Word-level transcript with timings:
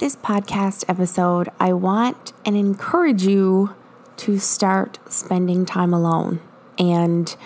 this 0.00 0.16
podcast 0.16 0.82
episode, 0.88 1.50
I 1.60 1.74
want 1.74 2.32
and 2.46 2.56
encourage 2.56 3.24
you 3.24 3.74
to 4.16 4.38
start 4.38 4.98
spending 5.10 5.66
time 5.66 5.92
alone. 5.92 6.40
And 6.78 7.36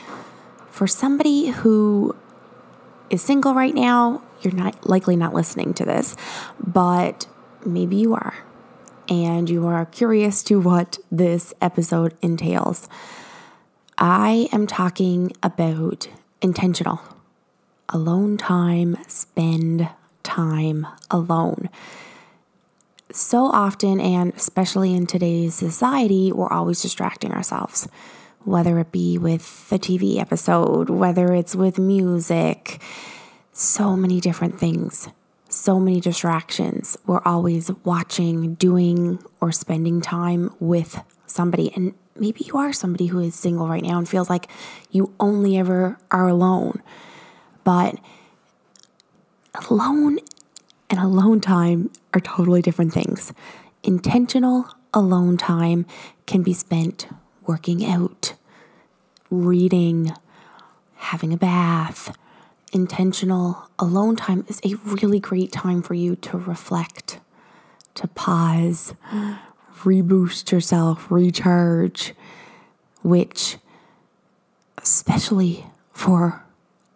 for 0.70 0.86
somebody 0.86 1.48
who 1.48 2.14
is 3.10 3.22
single 3.22 3.54
right 3.54 3.74
now, 3.74 4.22
you're 4.40 4.54
not 4.54 4.88
likely 4.88 5.16
not 5.16 5.34
listening 5.34 5.74
to 5.74 5.84
this, 5.84 6.16
but 6.64 7.26
maybe 7.66 7.96
you 7.96 8.14
are. 8.14 8.44
And 9.08 9.50
you 9.50 9.66
are 9.66 9.84
curious 9.86 10.44
to 10.44 10.60
what 10.60 10.98
this 11.10 11.52
episode 11.60 12.16
entails. 12.22 12.88
I 13.98 14.48
am 14.52 14.68
talking 14.68 15.32
about 15.42 16.08
intentional 16.40 17.00
alone 17.88 18.36
time, 18.36 18.96
spend 19.08 19.88
time 20.22 20.86
alone. 21.10 21.68
So 23.14 23.46
often, 23.46 24.00
and 24.00 24.34
especially 24.34 24.92
in 24.92 25.06
today's 25.06 25.54
society, 25.54 26.32
we're 26.32 26.50
always 26.50 26.82
distracting 26.82 27.30
ourselves, 27.30 27.86
whether 28.42 28.80
it 28.80 28.90
be 28.90 29.18
with 29.18 29.68
a 29.70 29.78
TV 29.78 30.18
episode, 30.18 30.90
whether 30.90 31.32
it's 31.32 31.54
with 31.54 31.78
music, 31.78 32.82
so 33.52 33.94
many 33.94 34.20
different 34.20 34.58
things, 34.58 35.10
so 35.48 35.78
many 35.78 36.00
distractions. 36.00 36.98
We're 37.06 37.22
always 37.24 37.70
watching, 37.84 38.54
doing, 38.54 39.20
or 39.40 39.52
spending 39.52 40.00
time 40.00 40.52
with 40.58 41.00
somebody. 41.24 41.72
And 41.76 41.94
maybe 42.16 42.40
you 42.44 42.58
are 42.58 42.72
somebody 42.72 43.06
who 43.06 43.20
is 43.20 43.36
single 43.36 43.68
right 43.68 43.84
now 43.84 43.96
and 43.98 44.08
feels 44.08 44.28
like 44.28 44.48
you 44.90 45.14
only 45.20 45.56
ever 45.56 46.00
are 46.10 46.26
alone. 46.26 46.82
But 47.62 47.94
alone 49.70 50.18
and 50.90 51.00
alone 51.00 51.40
time 51.40 51.90
are 52.12 52.20
totally 52.20 52.62
different 52.62 52.92
things. 52.92 53.32
Intentional 53.82 54.66
alone 54.92 55.36
time 55.36 55.86
can 56.26 56.42
be 56.42 56.52
spent 56.52 57.08
working 57.46 57.84
out, 57.84 58.34
reading, 59.30 60.12
having 60.96 61.32
a 61.32 61.36
bath. 61.36 62.16
Intentional 62.72 63.68
alone 63.78 64.16
time 64.16 64.44
is 64.48 64.60
a 64.64 64.74
really 64.84 65.20
great 65.20 65.52
time 65.52 65.82
for 65.82 65.94
you 65.94 66.16
to 66.16 66.38
reflect, 66.38 67.20
to 67.94 68.08
pause, 68.08 68.94
reboost 69.82 70.50
yourself, 70.50 71.10
recharge, 71.10 72.14
which, 73.02 73.58
especially 74.78 75.66
for 75.92 76.42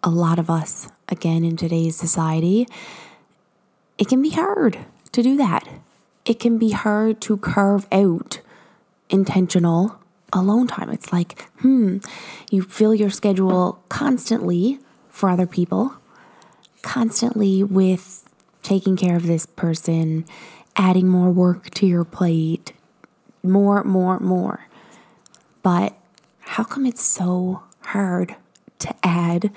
a 0.02 0.10
lot 0.10 0.38
of 0.38 0.48
us, 0.48 0.88
again, 1.08 1.44
in 1.44 1.56
today's 1.56 1.96
society, 1.96 2.66
it 3.98 4.08
can 4.08 4.22
be 4.22 4.30
hard 4.30 4.78
to 5.12 5.22
do 5.22 5.36
that. 5.36 5.68
It 6.24 6.38
can 6.38 6.56
be 6.56 6.70
hard 6.70 7.20
to 7.22 7.36
carve 7.36 7.86
out 7.90 8.40
intentional 9.10 9.98
alone 10.32 10.66
time. 10.68 10.90
It's 10.90 11.12
like, 11.12 11.42
hmm, 11.60 11.98
you 12.50 12.62
fill 12.62 12.94
your 12.94 13.10
schedule 13.10 13.82
constantly 13.88 14.78
for 15.10 15.28
other 15.28 15.46
people, 15.46 15.94
constantly 16.82 17.62
with 17.64 18.28
taking 18.62 18.96
care 18.96 19.16
of 19.16 19.26
this 19.26 19.46
person, 19.46 20.24
adding 20.76 21.08
more 21.08 21.30
work 21.30 21.70
to 21.70 21.86
your 21.86 22.04
plate, 22.04 22.72
more, 23.42 23.82
more, 23.82 24.20
more. 24.20 24.66
But 25.62 25.94
how 26.40 26.64
come 26.64 26.86
it's 26.86 27.02
so 27.02 27.62
hard 27.80 28.36
to 28.78 28.94
add 29.02 29.50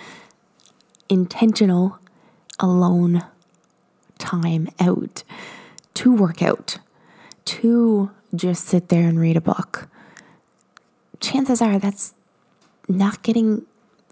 intentional 1.09 1.99
alone 2.59 3.23
time 4.31 4.69
out 4.79 5.23
to 5.95 6.13
work 6.13 6.41
out, 6.41 6.77
to 7.45 8.11
just 8.33 8.65
sit 8.65 8.89
there 8.89 9.07
and 9.07 9.19
read 9.19 9.37
a 9.37 9.41
book? 9.41 9.89
Chances 11.19 11.61
are 11.61 11.79
that's 11.79 12.13
not 12.87 13.23
getting 13.23 13.65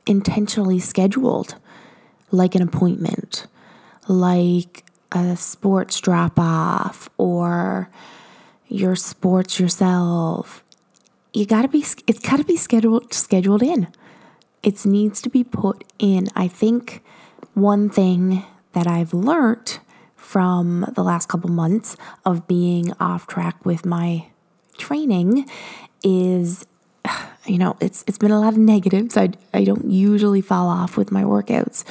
intentionally 0.06 0.79
scheduled 0.79 1.56
like 2.31 2.56
an 2.56 2.62
appointment, 2.62 3.47
like 4.08 4.84
a 5.12 5.35
sports 5.35 6.00
drop 6.00 6.38
off 6.38 7.09
or 7.18 7.90
your 8.68 8.96
sports 8.96 9.59
yourself. 9.59 10.63
You 11.34 11.46
got 11.46 11.63
to 11.63 11.68
be 11.68 11.79
it's 12.08 12.19
got 12.19 12.38
to 12.38 12.44
be 12.44 12.58
scheduled 12.58 13.13
scheduled 13.13 13.63
in. 13.63 13.88
It 14.62 14.85
needs 14.85 15.22
to 15.22 15.29
be 15.29 15.44
put 15.44 15.84
in. 15.97 16.28
I 16.35 16.47
think 16.47 17.02
one 17.53 17.90
thing 17.90 18.44
that 18.74 18.88
I've 18.88 19.13
learned 19.13 19.79
from 20.29 20.85
the 20.94 21.03
last 21.03 21.28
couple 21.28 21.50
months 21.50 21.97
of 22.23 22.47
being 22.47 22.94
off 23.00 23.25
track 23.25 23.66
with 23.66 23.84
my 23.84 24.28
training 24.78 25.50
is 26.03 26.67
you 27.47 27.57
know, 27.57 27.75
it's 27.81 28.03
it's 28.06 28.19
been 28.19 28.29
a 28.29 28.40
lot 28.40 28.53
of 28.53 28.59
negatives. 28.59 29.17
I 29.17 29.29
I 29.56 29.63
don't 29.63 29.90
usually 29.90 30.41
fall 30.41 30.67
off 30.67 30.97
with 30.97 31.12
my 31.12 31.23
workouts. 31.23 31.84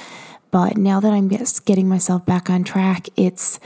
But 0.52 0.76
now 0.76 1.00
that 1.00 1.12
I'm 1.12 1.28
just 1.28 1.64
getting 1.64 1.88
myself 1.88 2.24
back 2.26 2.48
on 2.48 2.62
track, 2.62 3.08
it's 3.16 3.58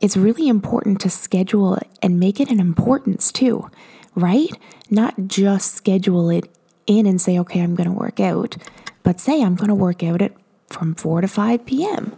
it's 0.00 0.16
really 0.16 0.48
important 0.48 1.02
to 1.02 1.10
schedule 1.10 1.74
it 1.74 1.88
and 2.00 2.18
make 2.18 2.40
it 2.40 2.50
an 2.50 2.60
importance 2.60 3.30
too, 3.30 3.70
right? 4.14 4.50
Not 4.88 5.26
just 5.26 5.74
schedule 5.74 6.30
it 6.30 6.50
in 6.86 7.04
and 7.04 7.20
say, 7.20 7.38
okay, 7.40 7.60
I'm 7.60 7.74
going 7.74 7.90
to 7.90 7.94
work 7.94 8.20
out, 8.20 8.56
but 9.02 9.20
say 9.20 9.42
I'm 9.42 9.54
going 9.54 9.68
to 9.68 9.74
work 9.74 10.02
out 10.02 10.22
at 10.22 10.32
from 10.68 10.94
4 10.94 11.20
to 11.20 11.28
5 11.28 11.66
p.m., 11.66 12.16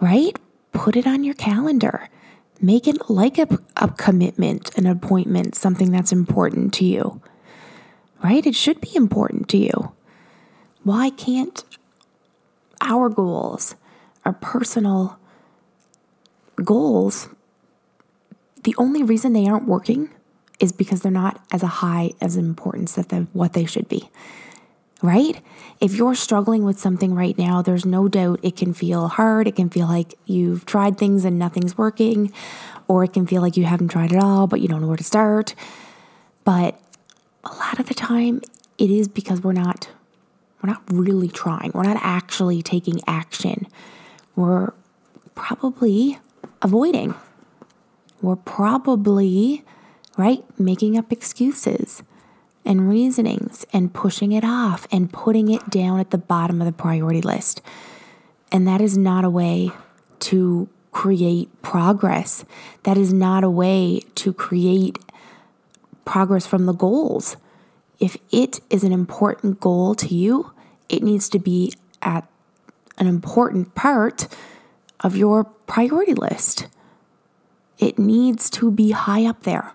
right? 0.00 0.36
Put 0.76 0.94
it 0.94 1.06
on 1.06 1.24
your 1.24 1.34
calendar. 1.34 2.08
Make 2.60 2.86
it 2.86 3.08
like 3.08 3.38
a, 3.38 3.48
a 3.76 3.88
commitment, 3.88 4.76
an 4.76 4.86
appointment, 4.86 5.54
something 5.54 5.90
that's 5.90 6.12
important 6.12 6.74
to 6.74 6.84
you, 6.84 7.20
right? 8.22 8.46
It 8.46 8.54
should 8.54 8.80
be 8.80 8.94
important 8.94 9.48
to 9.50 9.56
you. 9.56 9.92
Why 10.84 11.10
can't 11.10 11.64
our 12.80 13.08
goals, 13.08 13.74
our 14.24 14.34
personal 14.34 15.18
goals, 16.62 17.28
the 18.64 18.74
only 18.78 19.02
reason 19.02 19.32
they 19.32 19.46
aren't 19.48 19.66
working 19.66 20.10
is 20.60 20.72
because 20.72 21.00
they're 21.00 21.12
not 21.12 21.42
as 21.52 21.62
a 21.62 21.66
high 21.66 22.12
as 22.20 22.36
importance 22.36 22.94
that 22.94 23.10
what 23.32 23.54
they 23.54 23.64
should 23.64 23.88
be. 23.88 24.10
Right? 25.06 25.40
If 25.80 25.94
you're 25.94 26.16
struggling 26.16 26.64
with 26.64 26.80
something 26.80 27.14
right 27.14 27.38
now, 27.38 27.62
there's 27.62 27.84
no 27.84 28.08
doubt 28.08 28.40
it 28.42 28.56
can 28.56 28.74
feel 28.74 29.06
hard. 29.06 29.46
It 29.46 29.54
can 29.54 29.70
feel 29.70 29.86
like 29.86 30.14
you've 30.26 30.66
tried 30.66 30.98
things 30.98 31.24
and 31.24 31.38
nothing's 31.38 31.78
working, 31.78 32.32
or 32.88 33.04
it 33.04 33.12
can 33.12 33.24
feel 33.24 33.40
like 33.40 33.56
you 33.56 33.64
haven't 33.66 33.88
tried 33.88 34.12
at 34.12 34.20
all, 34.20 34.48
but 34.48 34.60
you 34.60 34.66
don't 34.66 34.80
know 34.80 34.88
where 34.88 34.96
to 34.96 35.04
start. 35.04 35.54
But 36.42 36.80
a 37.44 37.54
lot 37.54 37.78
of 37.78 37.86
the 37.86 37.94
time, 37.94 38.40
it 38.78 38.90
is 38.90 39.06
because 39.06 39.42
we're 39.42 39.52
not 39.52 39.88
we're 40.60 40.70
not 40.70 40.82
really 40.90 41.28
trying. 41.28 41.70
We're 41.72 41.84
not 41.84 41.98
actually 42.00 42.60
taking 42.62 43.00
action. 43.06 43.68
We're 44.34 44.72
probably 45.36 46.18
avoiding. 46.62 47.14
We're 48.20 48.34
probably, 48.34 49.62
right, 50.16 50.42
making 50.58 50.98
up 50.98 51.12
excuses 51.12 52.02
and 52.66 52.88
reasonings 52.88 53.64
and 53.72 53.94
pushing 53.94 54.32
it 54.32 54.44
off 54.44 54.86
and 54.90 55.12
putting 55.12 55.50
it 55.50 55.70
down 55.70 56.00
at 56.00 56.10
the 56.10 56.18
bottom 56.18 56.60
of 56.60 56.66
the 56.66 56.72
priority 56.72 57.22
list. 57.22 57.62
And 58.52 58.66
that 58.66 58.80
is 58.80 58.96
not 58.96 59.24
a 59.24 59.30
way 59.30 59.70
to 60.20 60.68
create 60.92 61.50
progress. 61.62 62.44
That 62.84 62.96
is 62.96 63.12
not 63.12 63.44
a 63.44 63.50
way 63.50 64.02
to 64.16 64.32
create 64.32 64.98
progress 66.04 66.46
from 66.46 66.66
the 66.66 66.72
goals. 66.72 67.36
If 67.98 68.16
it 68.30 68.60
is 68.70 68.84
an 68.84 68.92
important 68.92 69.60
goal 69.60 69.94
to 69.96 70.14
you, 70.14 70.52
it 70.88 71.02
needs 71.02 71.28
to 71.30 71.38
be 71.38 71.72
at 72.02 72.26
an 72.98 73.06
important 73.06 73.74
part 73.74 74.28
of 75.00 75.16
your 75.16 75.44
priority 75.44 76.14
list. 76.14 76.66
It 77.78 77.98
needs 77.98 78.48
to 78.50 78.70
be 78.70 78.92
high 78.92 79.26
up 79.26 79.42
there. 79.42 79.72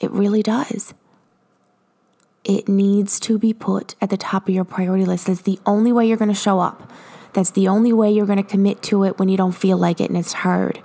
It 0.00 0.10
really 0.10 0.42
does. 0.42 0.94
It 2.44 2.68
needs 2.68 3.20
to 3.20 3.38
be 3.38 3.52
put 3.52 3.94
at 4.00 4.10
the 4.10 4.16
top 4.16 4.48
of 4.48 4.54
your 4.54 4.64
priority 4.64 5.04
list. 5.04 5.26
That's 5.26 5.42
the 5.42 5.58
only 5.66 5.92
way 5.92 6.06
you're 6.06 6.16
going 6.16 6.28
to 6.28 6.34
show 6.34 6.60
up. 6.60 6.90
That's 7.32 7.50
the 7.50 7.68
only 7.68 7.92
way 7.92 8.10
you're 8.10 8.26
going 8.26 8.42
to 8.42 8.48
commit 8.48 8.82
to 8.84 9.04
it 9.04 9.18
when 9.18 9.28
you 9.28 9.36
don't 9.36 9.52
feel 9.52 9.76
like 9.76 10.00
it 10.00 10.08
and 10.08 10.16
it's 10.16 10.32
hard. 10.32 10.82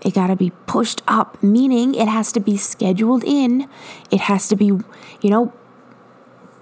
It 0.00 0.14
got 0.14 0.26
to 0.26 0.36
be 0.36 0.50
pushed 0.66 1.02
up, 1.06 1.42
meaning 1.42 1.94
it 1.94 2.08
has 2.08 2.32
to 2.32 2.40
be 2.40 2.56
scheduled 2.56 3.24
in. 3.24 3.68
It 4.10 4.20
has 4.22 4.48
to 4.48 4.56
be, 4.56 4.66
you 4.66 5.30
know, 5.30 5.52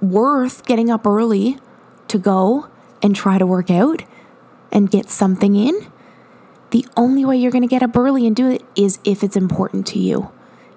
worth 0.00 0.64
getting 0.66 0.90
up 0.90 1.06
early 1.06 1.58
to 2.08 2.18
go 2.18 2.68
and 3.02 3.16
try 3.16 3.38
to 3.38 3.46
work 3.46 3.70
out 3.70 4.02
and 4.70 4.90
get 4.90 5.10
something 5.10 5.56
in. 5.56 5.90
The 6.70 6.86
only 6.96 7.24
way 7.24 7.36
you're 7.36 7.50
going 7.50 7.62
to 7.62 7.68
get 7.68 7.82
up 7.82 7.96
early 7.96 8.26
and 8.26 8.34
do 8.34 8.48
it 8.48 8.62
is 8.76 8.98
if 9.04 9.22
it's 9.22 9.36
important 9.36 9.86
to 9.88 9.98
you. 9.98 10.30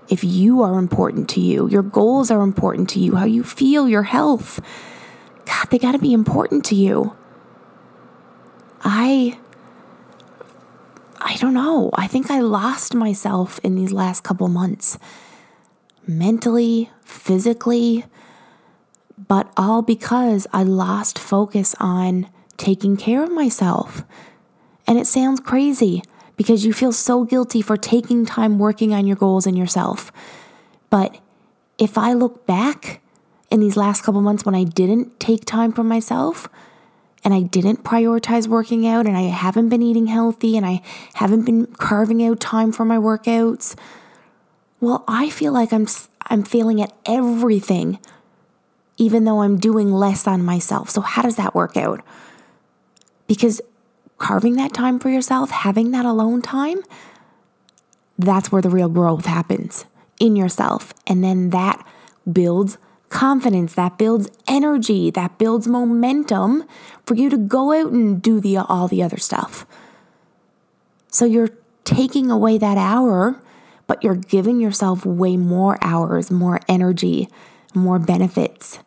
If 0.09 0.23
you 0.23 0.61
are 0.61 0.77
important 0.77 1.29
to 1.29 1.41
you, 1.41 1.67
your 1.67 1.83
goals 1.83 2.29
are 2.29 2.41
important 2.41 2.89
to 2.89 2.99
you, 2.99 3.15
how 3.15 3.25
you 3.25 3.43
feel, 3.43 3.89
your 3.89 4.03
health. 4.03 4.59
God, 5.45 5.67
they 5.69 5.79
got 5.79 5.93
to 5.93 5.99
be 5.99 6.13
important 6.13 6.63
to 6.65 6.75
you. 6.75 7.15
I 8.83 9.39
I 11.19 11.37
don't 11.37 11.55
know. 11.55 11.89
I 11.95 12.05
think 12.05 12.29
I 12.29 12.39
lost 12.39 12.93
myself 12.93 13.59
in 13.63 13.75
these 13.75 13.91
last 13.91 14.23
couple 14.23 14.47
months 14.47 14.99
mentally, 16.05 16.91
physically, 17.03 18.05
but 19.27 19.51
all 19.57 19.81
because 19.81 20.45
I 20.53 20.61
lost 20.61 21.17
focus 21.17 21.73
on 21.79 22.29
taking 22.57 22.95
care 22.95 23.23
of 23.23 23.31
myself. 23.31 24.03
And 24.85 24.99
it 24.99 25.07
sounds 25.07 25.39
crazy 25.39 26.03
because 26.35 26.65
you 26.65 26.73
feel 26.73 26.91
so 26.91 27.23
guilty 27.23 27.61
for 27.61 27.77
taking 27.77 28.25
time 28.25 28.59
working 28.59 28.93
on 28.93 29.07
your 29.07 29.15
goals 29.15 29.47
and 29.47 29.57
yourself. 29.57 30.11
But 30.89 31.19
if 31.77 31.97
I 31.97 32.13
look 32.13 32.45
back 32.45 33.01
in 33.51 33.59
these 33.59 33.77
last 33.77 34.01
couple 34.01 34.21
months 34.21 34.45
when 34.45 34.55
I 34.55 34.63
didn't 34.63 35.19
take 35.19 35.45
time 35.45 35.71
for 35.71 35.83
myself 35.83 36.47
and 37.23 37.33
I 37.33 37.41
didn't 37.41 37.83
prioritize 37.83 38.47
working 38.47 38.87
out 38.87 39.05
and 39.05 39.17
I 39.17 39.23
haven't 39.23 39.69
been 39.69 39.81
eating 39.81 40.07
healthy 40.07 40.57
and 40.57 40.65
I 40.65 40.81
haven't 41.15 41.45
been 41.45 41.65
carving 41.67 42.23
out 42.23 42.39
time 42.39 42.71
for 42.71 42.85
my 42.85 42.97
workouts, 42.97 43.75
well, 44.79 45.03
I 45.07 45.29
feel 45.29 45.53
like 45.53 45.73
I'm 45.73 45.87
I'm 46.27 46.43
failing 46.43 46.81
at 46.81 46.93
everything 47.05 47.99
even 48.97 49.25
though 49.25 49.41
I'm 49.41 49.57
doing 49.57 49.91
less 49.91 50.27
on 50.27 50.43
myself. 50.43 50.89
So 50.89 51.01
how 51.01 51.21
does 51.21 51.35
that 51.35 51.53
work 51.53 51.75
out? 51.75 52.01
Because 53.27 53.61
carving 54.17 54.55
that 54.55 54.73
time 54.73 54.99
for 54.99 55.09
yourself, 55.09 55.51
having 55.51 55.91
that 55.91 56.05
alone 56.05 56.41
time, 56.41 56.79
that's 58.17 58.51
where 58.51 58.61
the 58.61 58.69
real 58.69 58.89
growth 58.89 59.25
happens 59.25 59.85
in 60.19 60.35
yourself. 60.35 60.93
And 61.05 61.23
then 61.23 61.49
that 61.49 61.85
builds 62.31 62.77
confidence, 63.09 63.73
that 63.75 63.97
builds 63.97 64.29
energy, 64.47 65.11
that 65.11 65.37
builds 65.37 65.67
momentum 65.67 66.63
for 67.05 67.15
you 67.15 67.29
to 67.29 67.37
go 67.37 67.71
out 67.71 67.91
and 67.91 68.21
do 68.21 68.39
the 68.39 68.57
all 68.57 68.87
the 68.87 69.03
other 69.03 69.17
stuff. 69.17 69.65
So 71.09 71.25
you're 71.25 71.51
taking 71.83 72.31
away 72.31 72.57
that 72.57 72.77
hour, 72.77 73.41
but 73.87 74.03
you're 74.03 74.15
giving 74.15 74.59
yourself 74.59 75.05
way 75.05 75.37
more 75.37 75.77
hours, 75.81 76.31
more 76.31 76.59
energy, 76.67 77.29
more 77.73 77.99
benefits 77.99 78.79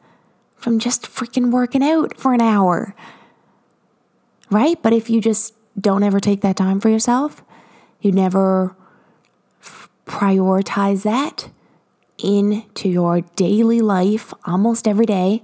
from 0.56 0.78
just 0.78 1.04
freaking 1.04 1.50
working 1.50 1.82
out 1.82 2.18
for 2.18 2.34
an 2.34 2.40
hour 2.40 2.94
right? 4.50 4.80
But 4.82 4.92
if 4.92 5.10
you 5.10 5.20
just 5.20 5.54
don't 5.80 6.02
ever 6.02 6.20
take 6.20 6.40
that 6.40 6.56
time 6.56 6.80
for 6.80 6.88
yourself, 6.88 7.42
you 8.00 8.12
never 8.12 8.74
prioritize 10.06 11.02
that 11.02 11.50
into 12.18 12.88
your 12.88 13.20
daily 13.36 13.80
life 13.80 14.32
almost 14.44 14.88
every 14.88 15.06
day. 15.06 15.42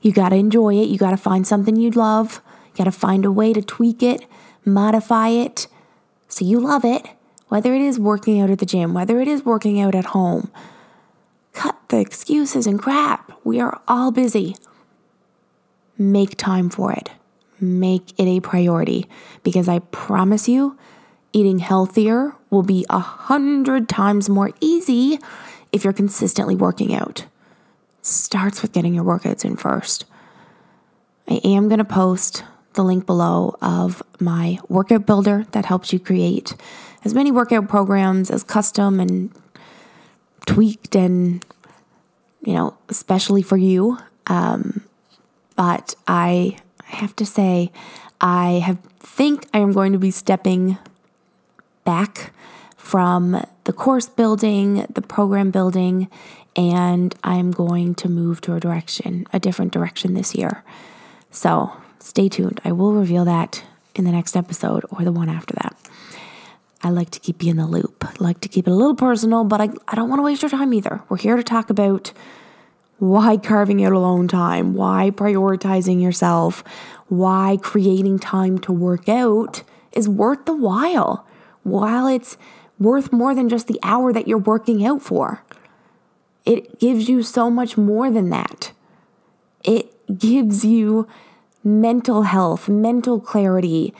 You 0.00 0.12
got 0.12 0.30
to 0.30 0.36
enjoy 0.36 0.76
it. 0.76 0.88
You 0.88 0.98
got 0.98 1.10
to 1.10 1.16
find 1.16 1.46
something 1.46 1.76
you 1.76 1.90
love. 1.90 2.40
You 2.68 2.78
got 2.78 2.84
to 2.84 2.92
find 2.92 3.24
a 3.24 3.32
way 3.32 3.52
to 3.52 3.62
tweak 3.62 4.02
it, 4.02 4.24
modify 4.64 5.28
it 5.28 5.66
so 6.28 6.44
you 6.44 6.60
love 6.60 6.84
it, 6.84 7.06
whether 7.48 7.74
it 7.74 7.80
is 7.80 7.98
working 7.98 8.40
out 8.40 8.50
at 8.50 8.58
the 8.58 8.66
gym, 8.66 8.94
whether 8.94 9.20
it 9.20 9.28
is 9.28 9.44
working 9.44 9.80
out 9.80 9.94
at 9.94 10.06
home. 10.06 10.50
Cut 11.52 11.76
the 11.88 11.98
excuses 11.98 12.66
and 12.66 12.78
crap. 12.78 13.32
We 13.44 13.60
are 13.60 13.80
all 13.88 14.10
busy. 14.10 14.56
Make 15.98 16.36
time 16.36 16.68
for 16.68 16.92
it 16.92 17.10
make 17.60 18.18
it 18.18 18.26
a 18.26 18.40
priority 18.40 19.08
because 19.42 19.68
I 19.68 19.78
promise 19.78 20.48
you, 20.48 20.78
eating 21.32 21.58
healthier 21.58 22.34
will 22.50 22.62
be 22.62 22.86
a 22.88 22.98
hundred 22.98 23.88
times 23.88 24.28
more 24.28 24.50
easy 24.60 25.18
if 25.72 25.84
you're 25.84 25.92
consistently 25.92 26.54
working 26.54 26.94
out. 26.94 27.26
It 27.98 28.06
starts 28.06 28.62
with 28.62 28.72
getting 28.72 28.94
your 28.94 29.04
workouts 29.04 29.44
in 29.44 29.56
first. 29.56 30.04
I 31.28 31.40
am 31.44 31.68
going 31.68 31.78
to 31.78 31.84
post 31.84 32.44
the 32.74 32.84
link 32.84 33.06
below 33.06 33.56
of 33.60 34.02
my 34.20 34.58
workout 34.68 35.06
builder 35.06 35.46
that 35.52 35.64
helps 35.64 35.92
you 35.92 35.98
create 35.98 36.54
as 37.04 37.14
many 37.14 37.32
workout 37.32 37.68
programs 37.68 38.30
as 38.30 38.44
custom 38.44 39.00
and 39.00 39.32
tweaked 40.46 40.94
and 40.94 41.44
you 42.42 42.52
know 42.52 42.76
especially 42.88 43.42
for 43.42 43.56
you 43.56 43.98
um, 44.28 44.82
but 45.56 45.94
i 46.06 46.56
I 46.90 46.96
have 46.96 47.14
to 47.16 47.26
say, 47.26 47.70
I 48.20 48.62
have 48.64 48.78
think 48.98 49.46
I 49.52 49.58
am 49.58 49.72
going 49.72 49.92
to 49.92 49.98
be 49.98 50.10
stepping 50.10 50.78
back 51.84 52.32
from 52.76 53.44
the 53.64 53.72
course 53.72 54.08
building, 54.08 54.86
the 54.90 55.02
program 55.02 55.50
building, 55.50 56.08
and 56.54 57.14
I'm 57.24 57.50
going 57.50 57.94
to 57.96 58.08
move 58.08 58.40
to 58.42 58.54
a 58.54 58.60
direction, 58.60 59.26
a 59.32 59.38
different 59.38 59.72
direction 59.72 60.14
this 60.14 60.34
year. 60.34 60.62
So 61.30 61.72
stay 61.98 62.28
tuned. 62.28 62.60
I 62.64 62.72
will 62.72 62.92
reveal 62.92 63.24
that 63.24 63.62
in 63.94 64.04
the 64.04 64.12
next 64.12 64.36
episode 64.36 64.84
or 64.90 65.04
the 65.04 65.12
one 65.12 65.28
after 65.28 65.54
that. 65.54 65.76
I 66.82 66.90
like 66.90 67.10
to 67.10 67.20
keep 67.20 67.42
you 67.42 67.50
in 67.50 67.56
the 67.56 67.66
loop. 67.66 68.04
I 68.04 68.12
like 68.20 68.40
to 68.40 68.48
keep 68.48 68.68
it 68.68 68.70
a 68.70 68.74
little 68.74 68.94
personal, 68.94 69.44
but 69.44 69.60
I, 69.60 69.70
I 69.88 69.96
don't 69.96 70.08
want 70.08 70.20
to 70.20 70.24
waste 70.24 70.42
your 70.42 70.50
time 70.50 70.72
either. 70.72 71.02
We're 71.08 71.16
here 71.16 71.36
to 71.36 71.42
talk 71.42 71.70
about 71.70 72.12
why 72.98 73.36
carving 73.36 73.84
out 73.84 73.92
alone 73.92 74.28
time? 74.28 74.74
Why 74.74 75.10
prioritizing 75.10 76.02
yourself? 76.02 76.64
Why 77.08 77.58
creating 77.60 78.18
time 78.18 78.58
to 78.60 78.72
work 78.72 79.08
out 79.08 79.62
is 79.92 80.08
worth 80.08 80.44
the 80.46 80.56
while, 80.56 81.26
while 81.62 82.06
it's 82.06 82.36
worth 82.78 83.12
more 83.12 83.34
than 83.34 83.48
just 83.48 83.66
the 83.66 83.80
hour 83.82 84.12
that 84.12 84.28
you're 84.28 84.38
working 84.38 84.84
out 84.84 85.02
for. 85.02 85.42
It 86.44 86.78
gives 86.78 87.08
you 87.08 87.22
so 87.22 87.50
much 87.50 87.76
more 87.76 88.10
than 88.10 88.30
that. 88.30 88.72
It 89.64 90.18
gives 90.18 90.64
you 90.64 91.08
mental 91.64 92.22
health, 92.22 92.68
mental 92.68 93.20
clarity, 93.20 93.92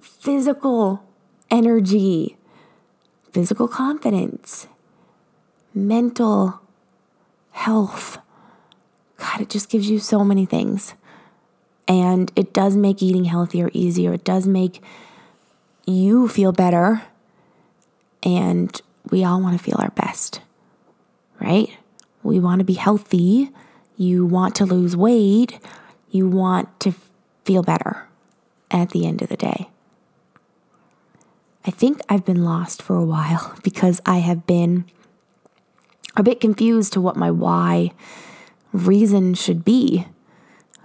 physical 0.00 1.02
energy, 1.50 2.36
physical 3.32 3.66
confidence, 3.66 4.68
mental 5.74 6.60
health. 7.66 8.18
God, 9.16 9.40
it 9.40 9.50
just 9.50 9.68
gives 9.68 9.90
you 9.90 9.98
so 9.98 10.22
many 10.22 10.46
things. 10.46 10.94
And 11.88 12.30
it 12.36 12.52
does 12.52 12.76
make 12.76 13.02
eating 13.02 13.24
healthier 13.24 13.70
easier. 13.72 14.12
It 14.12 14.22
does 14.22 14.46
make 14.46 14.80
you 15.84 16.28
feel 16.28 16.52
better. 16.52 17.02
And 18.22 18.80
we 19.10 19.24
all 19.24 19.40
want 19.40 19.58
to 19.58 19.62
feel 19.62 19.78
our 19.80 19.90
best, 19.90 20.40
right? 21.40 21.68
We 22.22 22.38
want 22.38 22.60
to 22.60 22.64
be 22.64 22.74
healthy. 22.74 23.50
You 23.96 24.24
want 24.26 24.54
to 24.56 24.64
lose 24.64 24.96
weight. 24.96 25.58
You 26.08 26.28
want 26.28 26.68
to 26.80 26.94
feel 27.44 27.64
better 27.64 28.06
at 28.70 28.90
the 28.90 29.06
end 29.06 29.22
of 29.22 29.28
the 29.28 29.36
day. 29.36 29.70
I 31.64 31.72
think 31.72 32.00
I've 32.08 32.24
been 32.24 32.44
lost 32.44 32.80
for 32.80 32.94
a 32.94 33.04
while 33.04 33.56
because 33.64 34.00
I 34.06 34.18
have 34.18 34.46
been 34.46 34.84
a 36.16 36.22
bit 36.22 36.40
confused 36.40 36.92
to 36.94 37.00
what 37.00 37.16
my 37.16 37.30
why 37.30 37.92
reason 38.72 39.34
should 39.34 39.64
be. 39.64 40.06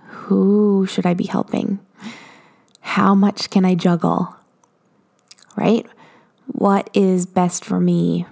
Who 0.07 0.85
should 0.87 1.05
I 1.05 1.13
be 1.13 1.25
helping? 1.25 1.79
How 2.81 3.15
much 3.15 3.49
can 3.49 3.65
I 3.65 3.75
juggle? 3.75 4.35
Right? 5.55 5.85
What 6.47 6.89
is 6.93 7.25
best 7.25 7.63
for 7.63 7.79
me? 7.79 8.25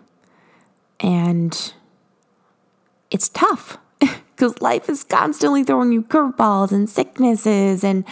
And 0.99 1.73
it's 3.09 3.29
tough 3.29 3.77
because 3.99 4.61
life 4.61 4.89
is 4.89 5.03
constantly 5.03 5.63
throwing 5.63 5.91
you 5.91 6.03
curveballs 6.03 6.71
and 6.71 6.89
sicknesses 6.89 7.83
and 7.83 8.05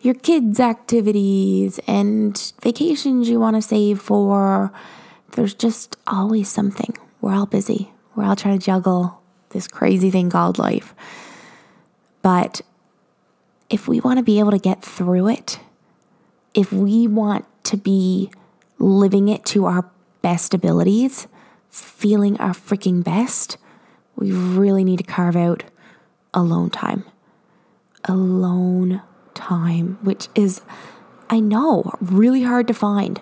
your 0.00 0.14
kids' 0.14 0.60
activities 0.60 1.80
and 1.86 2.52
vacations 2.62 3.28
you 3.28 3.40
want 3.40 3.56
to 3.56 3.62
save 3.62 4.00
for. 4.00 4.70
There's 5.32 5.54
just 5.54 5.96
always 6.06 6.48
something. 6.48 6.94
We're 7.20 7.34
all 7.34 7.46
busy. 7.46 7.93
We're 8.14 8.24
all 8.24 8.36
trying 8.36 8.58
to 8.58 8.64
juggle 8.64 9.20
this 9.50 9.66
crazy 9.66 10.10
thing 10.10 10.30
called 10.30 10.58
life. 10.58 10.94
But 12.22 12.60
if 13.70 13.88
we 13.88 14.00
want 14.00 14.18
to 14.18 14.24
be 14.24 14.38
able 14.38 14.50
to 14.50 14.58
get 14.58 14.82
through 14.82 15.28
it, 15.28 15.60
if 16.54 16.72
we 16.72 17.06
want 17.06 17.44
to 17.64 17.76
be 17.76 18.30
living 18.78 19.28
it 19.28 19.44
to 19.46 19.66
our 19.66 19.90
best 20.22 20.54
abilities, 20.54 21.26
feeling 21.70 22.38
our 22.40 22.52
freaking 22.52 23.02
best, 23.02 23.56
we 24.16 24.30
really 24.32 24.84
need 24.84 24.98
to 24.98 25.04
carve 25.04 25.36
out 25.36 25.64
alone 26.32 26.70
time. 26.70 27.04
Alone 28.04 29.02
time, 29.34 29.98
which 30.02 30.28
is, 30.34 30.60
I 31.28 31.40
know, 31.40 31.90
really 32.00 32.42
hard 32.42 32.68
to 32.68 32.74
find. 32.74 33.20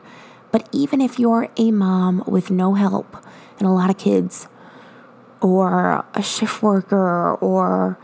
But 0.50 0.68
even 0.72 1.00
if 1.00 1.18
you're 1.18 1.48
a 1.56 1.70
mom 1.70 2.24
with 2.26 2.50
no 2.50 2.74
help 2.74 3.16
and 3.58 3.66
a 3.66 3.72
lot 3.72 3.88
of 3.88 3.96
kids, 3.96 4.48
or 5.42 6.04
a 6.14 6.22
shift 6.22 6.62
worker 6.62 7.34
or 7.34 7.98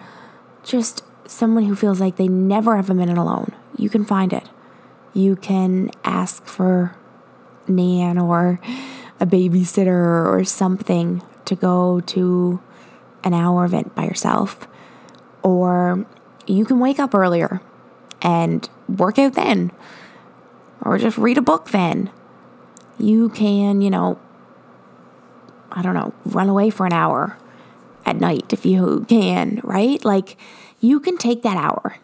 just 0.65 1.03
someone 1.27 1.65
who 1.65 1.75
feels 1.75 2.01
like 2.01 2.17
they 2.17 2.29
never 2.29 2.77
have 2.77 2.91
a 2.91 2.95
minute 2.95 3.17
alone, 3.17 3.55
you 3.77 3.89
can 3.89 4.05
find 4.05 4.33
it. 4.33 4.49
You 5.15 5.37
can 5.37 5.91
ask 6.05 6.45
for 6.45 6.95
nan 7.67 8.19
or 8.19 8.61
a 9.21 9.27
babysitter 9.27 10.27
or 10.27 10.45
something 10.45 11.23
to 11.45 11.55
go 11.55 12.01
to 12.01 12.61
an 13.25 13.35
hour 13.35 13.65
event 13.65 13.95
by 13.95 14.05
yourself. 14.05 14.67
Or 15.43 16.07
you 16.47 16.65
can 16.65 16.81
wake 16.81 16.99
up 16.99 17.15
earlier 17.15 17.61
and 18.21 18.69
work 18.89 19.19
out 19.19 19.35
then. 19.35 19.71
Or 20.83 20.99
just 20.99 21.19
read 21.19 21.39
a 21.39 21.43
book 21.43 21.71
then. 21.71 22.11
You 22.99 23.29
can, 23.29 23.81
you 23.81 23.91
know, 23.91 24.19
I 25.79 25.83
don't 25.83 25.95
know, 25.95 26.13
run 26.25 26.49
away 26.49 26.71
for 26.71 26.87
an 26.87 26.93
hour 26.93 27.39
at 28.05 28.17
night 28.17 28.53
if 28.53 28.67
you 28.67 29.07
can, 29.09 29.61
right? 29.63 30.05
Like 30.05 30.37
you 30.81 30.99
can 30.99 31.17
take 31.17 31.43
that 31.43 31.57
hour. 31.57 31.99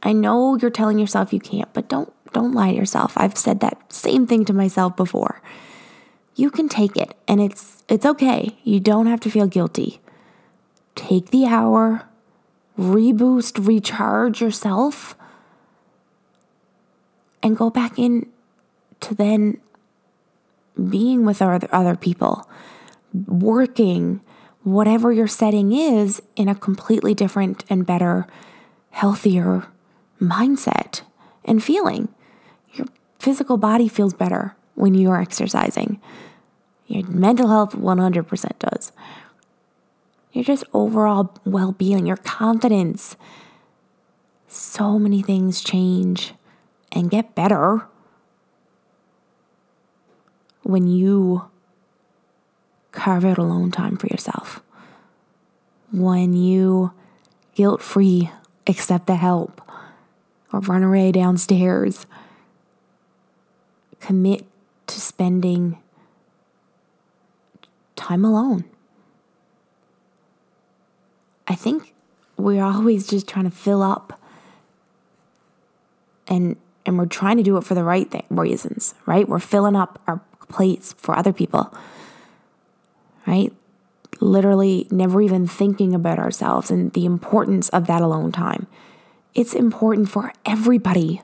I 0.00 0.12
know 0.12 0.56
you're 0.56 0.70
telling 0.70 1.00
yourself 1.00 1.32
you 1.32 1.40
can't, 1.40 1.72
but 1.74 1.88
don't 1.88 2.12
don't 2.32 2.52
lie 2.52 2.70
to 2.70 2.76
yourself. 2.76 3.14
I've 3.16 3.36
said 3.36 3.58
that 3.60 3.92
same 3.92 4.28
thing 4.28 4.44
to 4.44 4.52
myself 4.52 4.94
before. 4.94 5.42
You 6.36 6.52
can 6.52 6.68
take 6.68 6.96
it 6.96 7.16
and 7.26 7.40
it's 7.40 7.82
it's 7.88 8.06
okay. 8.06 8.56
You 8.62 8.78
don't 8.78 9.06
have 9.06 9.18
to 9.20 9.30
feel 9.30 9.48
guilty. 9.48 10.00
Take 10.94 11.30
the 11.30 11.46
hour, 11.46 12.06
reboost, 12.78 13.66
recharge 13.66 14.40
yourself 14.40 15.16
and 17.42 17.56
go 17.56 17.70
back 17.70 17.98
in 17.98 18.30
to 19.00 19.16
then 19.16 19.60
being 20.90 21.24
with 21.24 21.40
other, 21.40 21.68
other 21.72 21.96
people, 21.96 22.48
working, 23.12 24.20
whatever 24.62 25.12
your 25.12 25.26
setting 25.28 25.72
is, 25.72 26.22
in 26.34 26.48
a 26.48 26.54
completely 26.54 27.14
different 27.14 27.64
and 27.68 27.86
better, 27.86 28.26
healthier 28.90 29.66
mindset 30.20 31.02
and 31.44 31.62
feeling. 31.62 32.08
Your 32.74 32.86
physical 33.18 33.56
body 33.56 33.88
feels 33.88 34.14
better 34.14 34.56
when 34.74 34.94
you're 34.94 35.20
exercising. 35.20 36.00
Your 36.86 37.06
mental 37.08 37.48
health 37.48 37.74
100% 37.74 38.58
does. 38.58 38.92
Your 40.32 40.44
just 40.44 40.64
overall 40.72 41.34
well 41.44 41.72
being, 41.72 42.06
your 42.06 42.18
confidence. 42.18 43.16
So 44.48 44.98
many 44.98 45.22
things 45.22 45.62
change 45.62 46.34
and 46.92 47.10
get 47.10 47.34
better 47.34 47.86
when 50.62 50.86
you 50.88 51.48
carve 52.96 53.24
out 53.24 53.38
alone 53.38 53.70
time 53.70 53.96
for 53.96 54.06
yourself. 54.08 54.62
When 55.92 56.34
you 56.34 56.92
guilt 57.54 57.80
free 57.80 58.30
accept 58.66 59.06
the 59.06 59.16
help 59.16 59.60
or 60.52 60.60
run 60.60 60.82
away 60.82 61.12
downstairs. 61.12 62.06
Commit 64.00 64.44
to 64.86 65.00
spending 65.00 65.78
time 67.96 68.24
alone. 68.24 68.64
I 71.48 71.54
think 71.54 71.94
we're 72.36 72.62
always 72.62 73.06
just 73.06 73.26
trying 73.26 73.44
to 73.46 73.50
fill 73.50 73.82
up 73.82 74.20
and 76.28 76.56
and 76.84 76.98
we're 76.98 77.06
trying 77.06 77.36
to 77.36 77.42
do 77.42 77.56
it 77.56 77.64
for 77.64 77.74
the 77.74 77.82
right 77.82 78.08
thing, 78.08 78.24
reasons, 78.30 78.94
right? 79.06 79.28
We're 79.28 79.40
filling 79.40 79.74
up 79.74 80.00
our 80.06 80.20
plates 80.48 80.92
for 80.92 81.18
other 81.18 81.32
people. 81.32 81.74
Right? 83.26 83.52
Literally 84.20 84.86
never 84.90 85.20
even 85.20 85.46
thinking 85.46 85.94
about 85.94 86.18
ourselves 86.18 86.70
and 86.70 86.92
the 86.92 87.04
importance 87.04 87.68
of 87.70 87.86
that 87.86 88.02
alone 88.02 88.32
time. 88.32 88.66
It's 89.34 89.54
important 89.54 90.08
for 90.08 90.32
everybody. 90.44 91.22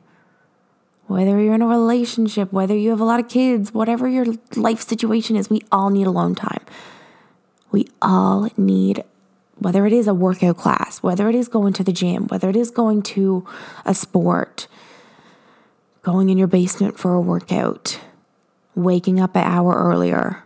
Whether 1.07 1.41
you're 1.41 1.55
in 1.55 1.63
a 1.63 1.67
relationship, 1.67 2.53
whether 2.53 2.77
you 2.77 2.91
have 2.91 3.01
a 3.01 3.05
lot 3.05 3.21
of 3.21 3.29
kids, 3.29 3.73
whatever 3.73 4.09
your 4.09 4.27
life 4.57 4.81
situation 4.81 5.37
is, 5.37 5.49
we 5.49 5.63
all 5.71 5.91
need 5.91 6.07
alone 6.07 6.35
time. 6.35 6.65
We 7.71 7.87
all 8.01 8.49
need 8.57 9.05
whether 9.59 9.87
it 9.87 9.93
is 9.93 10.09
a 10.09 10.15
workout 10.15 10.57
class, 10.57 11.03
whether 11.03 11.29
it 11.29 11.35
is 11.35 11.49
going 11.49 11.73
to 11.75 11.85
the 11.85 11.93
gym, 11.93 12.27
whether 12.29 12.51
it 12.51 12.57
is 12.57 12.71
going 12.71 13.03
to 13.03 13.47
a 13.85 13.95
sport, 13.95 14.67
going 16.03 16.31
in 16.31 16.39
your 16.39 16.49
basement 16.49 16.99
for 16.99 17.15
a 17.15 17.21
workout, 17.21 18.01
waking 18.75 19.21
up 19.21 19.37
an 19.37 19.45
hour 19.45 19.75
earlier, 19.75 20.43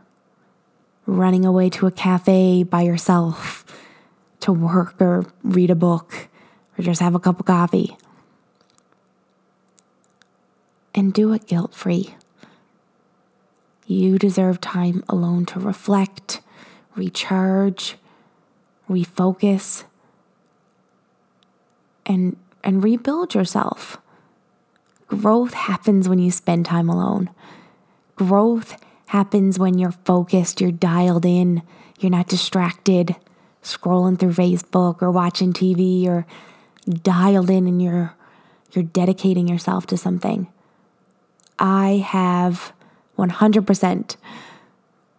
running 1.07 1.45
away 1.45 1.71
to 1.71 1.87
a 1.87 1.93
cafe 1.93 2.63
by 2.63 2.83
yourself 2.83 3.65
to 4.41 4.53
work 4.53 5.01
or 5.01 5.25
read 5.43 5.71
a 5.71 5.75
book 5.75 6.29
or 6.77 6.83
just 6.83 7.01
have 7.01 7.15
a 7.15 7.21
cup 7.21 7.41
of 7.41 7.47
coffee. 7.47 7.97
And 10.95 11.13
do 11.13 11.33
it 11.33 11.47
guilt 11.47 11.75
free. 11.75 12.15
You 13.87 14.19
deserve 14.19 14.61
time 14.61 15.05
alone 15.09 15.47
to 15.47 15.61
reflect, 15.61 16.41
recharge, 16.97 17.97
refocus, 18.89 19.85
and, 22.05 22.37
and 22.65 22.83
rebuild 22.83 23.35
yourself. 23.35 23.99
Growth 25.07 25.55
happens 25.55 26.09
when 26.09 26.19
you 26.19 26.31
spend 26.31 26.67
time 26.67 26.89
alone. 26.89 27.31
Growth 28.17 28.77
happens 29.07 29.59
when 29.59 29.79
you're 29.79 29.93
focused, 30.05 30.61
you're 30.61 30.73
dialed 30.73 31.25
in, 31.25 31.63
you're 31.99 32.11
not 32.11 32.29
distracted, 32.29 33.17
scrolling 33.63 34.19
through 34.19 34.33
Facebook 34.33 35.03
or 35.03 35.11
watching 35.11 35.53
TV 35.53 36.07
or 36.07 36.27
dialed 37.03 37.51
in 37.51 37.67
and 37.67 37.83
you're 37.83 38.15
you're 38.73 38.85
dedicating 38.85 39.49
yourself 39.49 39.87
to 39.87 39.97
something. 39.97 40.49
I 41.59 42.05
have 42.07 42.73
100% 43.17 44.17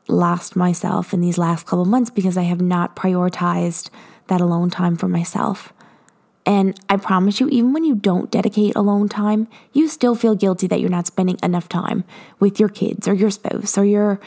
lost 0.07 0.55
myself 0.55 1.13
in 1.13 1.21
these 1.21 1.37
last 1.37 1.65
couple 1.65 1.85
months 1.85 2.11
because 2.11 2.37
I 2.37 2.43
have 2.43 2.61
not 2.61 2.95
prioritized 2.95 3.89
that 4.27 4.41
alone 4.41 4.69
time 4.69 4.95
for 4.95 5.07
myself. 5.07 5.73
And 6.47 6.79
I 6.89 6.95
promise 6.95 7.41
you, 7.41 7.49
even 7.49 7.73
when 7.73 7.83
you 7.83 7.93
don't 7.93 8.31
dedicate 8.31 8.73
alone 8.77 9.09
time, 9.09 9.49
you 9.73 9.89
still 9.89 10.15
feel 10.15 10.33
guilty 10.33 10.65
that 10.67 10.79
you're 10.79 10.89
not 10.89 11.05
spending 11.05 11.37
enough 11.43 11.67
time 11.67 12.05
with 12.39 12.57
your 12.57 12.69
kids 12.69 13.05
or 13.05 13.13
your 13.13 13.31
spouse 13.31 13.77
or 13.77 13.83
your 13.83 14.21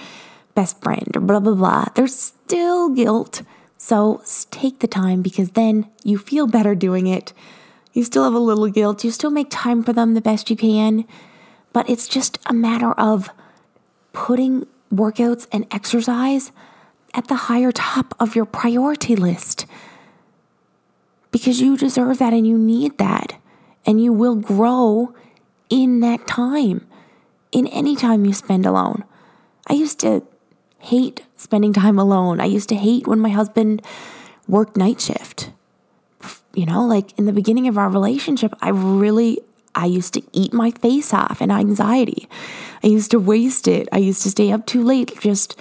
best 0.55 0.83
friend 0.83 1.17
or 1.17 1.21
blah, 1.21 1.41
blah, 1.41 1.55
blah. 1.55 1.87
There's 1.95 2.15
still 2.15 2.91
guilt. 2.91 3.41
So 3.79 4.23
take 4.51 4.81
the 4.81 4.87
time 4.87 5.23
because 5.23 5.53
then 5.53 5.89
you 6.05 6.19
feel 6.19 6.47
better 6.47 6.75
doing 6.75 7.07
it. 7.07 7.33
You 7.95 8.05
still 8.05 8.25
have 8.25 8.35
a 8.35 8.39
little 8.39 8.69
guilt. 8.69 9.03
You 9.03 9.13
still 9.13 9.31
make 9.31 9.49
time 9.49 9.83
for 9.83 9.95
them 9.95 10.13
the 10.13 10.21
best 10.21 10.51
you 10.51 10.57
can. 10.57 11.07
But 11.73 11.89
it's 11.89 12.07
just 12.07 12.39
a 12.45 12.53
matter 12.53 12.93
of 12.93 13.31
putting 14.13 14.67
workouts 14.93 15.47
and 15.53 15.67
exercise 15.71 16.53
at 17.15 17.29
the 17.29 17.35
higher 17.49 17.73
top 17.73 18.15
of 18.21 18.37
your 18.37 18.45
priority 18.45 19.17
list 19.17 19.65
because 21.31 21.61
you 21.61 21.77
deserve 21.77 22.19
that 22.19 22.33
and 22.33 22.47
you 22.47 22.59
need 22.59 22.99
that. 22.99 23.35
And 23.87 24.03
you 24.03 24.13
will 24.13 24.37
grow 24.37 25.15
in 25.69 26.01
that 26.01 26.27
time, 26.27 26.87
in 27.53 27.67
any 27.69 27.97
time 27.97 28.25
you 28.25 28.33
spend 28.33 28.67
alone. 28.67 29.05
I 29.67 29.75
used 29.75 30.01
to 30.01 30.23
hate 30.79 31.25
spending 31.37 31.73
time 31.73 31.99
alone. 31.99 32.41
I 32.41 32.47
used 32.47 32.69
to 32.71 32.75
hate 32.75 33.07
when 33.07 33.21
my 33.21 33.31
husband 33.31 33.83
worked 34.49 34.77
night 34.77 35.01
shift. 35.01 35.51
You 36.53 36.67
know, 36.67 36.85
like 36.85 37.17
in 37.19 37.27
the 37.27 37.33
beginning 37.33 37.69
of 37.69 37.79
our 37.79 37.89
relationship, 37.89 38.53
I 38.61 38.71
really 38.71 39.39
I 39.75 39.87
used 39.87 40.15
to 40.15 40.23
eat 40.33 40.53
my 40.53 40.73
face 40.73 41.15
off 41.15 41.41
in 41.41 41.51
anxiety. 41.51 42.29
I 42.83 42.89
used 42.89 43.13
to 43.13 43.21
waste 43.21 43.69
it. 43.69 43.89
I 43.93 43.99
used 43.99 44.23
to 44.23 44.31
stay 44.31 44.51
up 44.51 44.67
too 44.67 44.83
late 44.83 45.19
just 45.21 45.59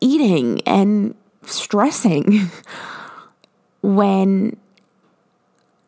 eating 0.00 0.60
and 0.66 1.14
stressing 1.42 2.50
when 3.82 4.56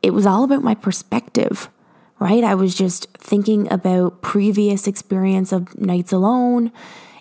it 0.07 0.15
was 0.15 0.25
all 0.25 0.45
about 0.45 0.63
my 0.63 0.77
perspective, 0.77 1.69
right? 2.21 2.45
I 2.45 2.55
was 2.55 2.77
just 2.77 3.09
thinking 3.19 3.71
about 3.73 4.23
previous 4.23 4.87
experience 4.87 5.51
of 5.51 5.77
nights 5.77 6.13
alone 6.13 6.71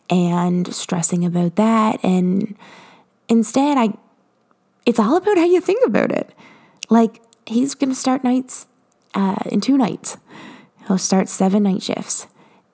and 0.08 0.72
stressing 0.72 1.26
about 1.26 1.56
that 1.56 2.00
and 2.04 2.56
instead 3.28 3.76
I 3.76 3.98
it's 4.86 5.00
all 5.00 5.16
about 5.16 5.38
how 5.38 5.46
you 5.46 5.60
think 5.62 5.84
about 5.88 6.12
it. 6.12 6.32
Like 6.92 7.24
he's 7.48 7.74
going 7.74 7.90
to 7.90 7.96
start 7.96 8.24
nights 8.24 8.68
uh, 9.16 9.38
in 9.48 9.62
two 9.62 9.80
nights. 9.80 10.18
He'll 10.88 11.00
start 11.00 11.28
seven 11.28 11.64
night 11.64 11.82
shifts. 11.82 12.28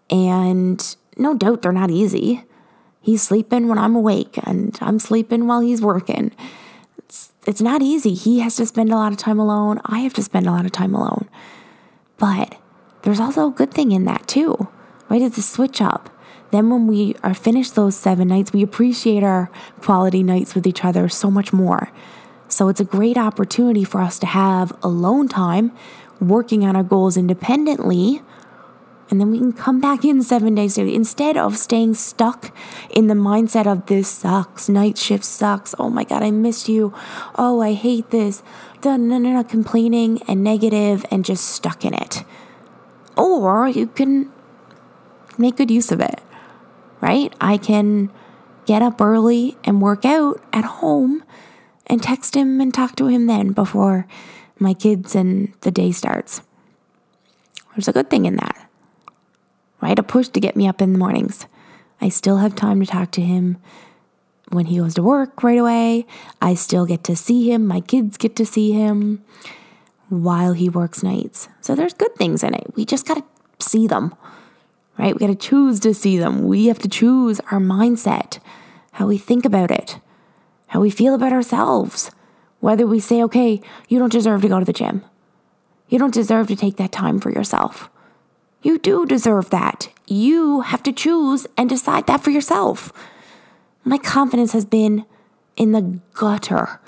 And 0.09 0.95
no 1.15 1.33
doubt 1.33 1.61
they're 1.61 1.71
not 1.71 1.89
easy. 1.89 2.43
He's 2.99 3.21
sleeping 3.21 3.69
when 3.69 3.77
I'm 3.77 3.95
awake 3.95 4.37
and 4.43 4.77
I'm 4.81 4.99
sleeping 4.99 5.47
while 5.47 5.61
he's 5.61 5.81
working 5.81 6.33
it's 7.45 7.61
not 7.61 7.81
easy. 7.81 8.13
He 8.13 8.39
has 8.39 8.55
to 8.55 8.65
spend 8.65 8.91
a 8.91 8.95
lot 8.95 9.11
of 9.11 9.17
time 9.17 9.39
alone. 9.39 9.81
I 9.85 9.99
have 9.99 10.13
to 10.13 10.23
spend 10.23 10.47
a 10.47 10.51
lot 10.51 10.65
of 10.65 10.71
time 10.71 10.95
alone. 10.95 11.27
But 12.17 12.57
there's 13.01 13.19
also 13.19 13.47
a 13.47 13.51
good 13.51 13.73
thing 13.73 13.91
in 13.91 14.05
that 14.05 14.27
too, 14.27 14.67
right? 15.09 15.21
It's 15.21 15.37
a 15.37 15.41
switch 15.41 15.81
up. 15.81 16.09
Then 16.51 16.69
when 16.69 16.85
we 16.85 17.15
are 17.23 17.33
finished 17.33 17.75
those 17.75 17.95
seven 17.95 18.27
nights, 18.27 18.53
we 18.53 18.61
appreciate 18.61 19.23
our 19.23 19.49
quality 19.81 20.21
nights 20.21 20.53
with 20.53 20.67
each 20.67 20.83
other 20.83 21.09
so 21.09 21.31
much 21.31 21.51
more. 21.51 21.91
So 22.47 22.67
it's 22.67 22.81
a 22.81 22.85
great 22.85 23.17
opportunity 23.17 23.83
for 23.83 24.01
us 24.01 24.19
to 24.19 24.25
have 24.25 24.77
alone 24.83 25.29
time, 25.29 25.71
working 26.19 26.65
on 26.65 26.75
our 26.75 26.83
goals 26.83 27.17
independently 27.17 28.21
and 29.11 29.19
then 29.19 29.29
we 29.29 29.37
can 29.37 29.51
come 29.51 29.81
back 29.81 30.05
in 30.05 30.23
seven 30.23 30.55
days 30.55 30.77
instead 30.77 31.35
of 31.35 31.57
staying 31.57 31.95
stuck 31.95 32.55
in 32.89 33.07
the 33.07 33.13
mindset 33.13 33.67
of 33.67 33.85
this 33.87 34.07
sucks, 34.07 34.69
night 34.69 34.97
shift 34.97 35.25
sucks, 35.25 35.75
oh 35.77 35.89
my 35.89 36.05
God, 36.05 36.23
I 36.23 36.31
miss 36.31 36.69
you, 36.69 36.93
oh, 37.35 37.59
I 37.61 37.73
hate 37.73 38.09
this, 38.09 38.41
no, 38.85 38.95
no, 38.95 39.17
no, 39.17 39.33
no, 39.33 39.43
complaining 39.43 40.21
and 40.29 40.43
negative 40.43 41.05
and 41.11 41.25
just 41.25 41.43
stuck 41.43 41.83
in 41.83 41.93
it. 41.93 42.23
Or 43.17 43.67
you 43.67 43.87
can 43.87 44.31
make 45.37 45.57
good 45.57 45.69
use 45.69 45.91
of 45.91 45.99
it, 45.99 46.21
right? 47.01 47.33
I 47.41 47.57
can 47.57 48.09
get 48.65 48.81
up 48.81 49.01
early 49.01 49.57
and 49.65 49.81
work 49.81 50.05
out 50.05 50.41
at 50.53 50.63
home 50.63 51.23
and 51.85 52.01
text 52.01 52.35
him 52.35 52.61
and 52.61 52.73
talk 52.73 52.95
to 52.95 53.07
him 53.07 53.27
then 53.27 53.51
before 53.51 54.07
my 54.57 54.73
kids 54.73 55.15
and 55.15 55.53
the 55.61 55.71
day 55.71 55.91
starts. 55.91 56.41
There's 57.75 57.89
a 57.89 57.93
good 57.93 58.09
thing 58.09 58.25
in 58.25 58.37
that, 58.37 58.70
right? 59.81 59.97
A 59.97 60.03
push 60.03 60.27
to 60.29 60.39
get 60.39 60.55
me 60.55 60.67
up 60.67 60.81
in 60.81 60.93
the 60.93 60.99
mornings. 60.99 61.45
I 61.99 62.09
still 62.09 62.37
have 62.37 62.55
time 62.55 62.79
to 62.79 62.85
talk 62.85 63.11
to 63.11 63.21
him 63.21 63.57
when 64.49 64.67
he 64.67 64.77
goes 64.77 64.95
to 64.95 65.03
work 65.03 65.43
right 65.43 65.59
away. 65.59 66.05
I 66.41 66.53
still 66.53 66.85
get 66.85 67.03
to 67.05 67.15
see 67.15 67.51
him. 67.51 67.67
My 67.67 67.79
kids 67.79 68.17
get 68.17 68.35
to 68.37 68.45
see 68.45 68.71
him 68.71 69.23
while 70.09 70.53
he 70.53 70.69
works 70.69 71.03
nights. 71.03 71.47
So 71.61 71.73
there's 71.73 71.93
good 71.93 72.15
things 72.15 72.43
in 72.43 72.53
it. 72.53 72.75
We 72.75 72.85
just 72.85 73.07
got 73.07 73.17
to 73.17 73.65
see 73.65 73.87
them, 73.87 74.13
right? 74.97 75.13
We 75.13 75.19
got 75.19 75.27
to 75.27 75.35
choose 75.35 75.79
to 75.81 75.93
see 75.93 76.17
them. 76.17 76.47
We 76.47 76.65
have 76.67 76.79
to 76.79 76.89
choose 76.89 77.39
our 77.51 77.59
mindset, 77.59 78.39
how 78.93 79.07
we 79.07 79.17
think 79.17 79.45
about 79.45 79.71
it, 79.71 79.99
how 80.67 80.81
we 80.81 80.89
feel 80.89 81.13
about 81.13 81.33
ourselves. 81.33 82.11
Whether 82.59 82.85
we 82.85 82.99
say, 82.99 83.23
okay, 83.23 83.61
you 83.87 83.97
don't 83.97 84.11
deserve 84.11 84.41
to 84.43 84.47
go 84.47 84.59
to 84.59 84.65
the 84.65 84.73
gym. 84.73 85.03
You 85.87 85.97
don't 85.97 86.13
deserve 86.13 86.47
to 86.47 86.55
take 86.55 86.77
that 86.77 86.91
time 86.91 87.19
for 87.19 87.31
yourself. 87.31 87.89
You 88.61 88.77
do 88.77 89.05
deserve 89.05 89.49
that. 89.49 89.89
You 90.07 90.61
have 90.61 90.83
to 90.83 90.91
choose 90.91 91.47
and 91.57 91.69
decide 91.69 92.07
that 92.07 92.21
for 92.21 92.29
yourself. 92.29 92.93
My 93.83 93.97
confidence 93.97 94.53
has 94.53 94.65
been 94.65 95.05
in 95.57 95.71
the 95.71 95.99
gutter 96.13 96.79